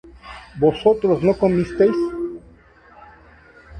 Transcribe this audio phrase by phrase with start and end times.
[0.57, 1.95] vosotros no comisteis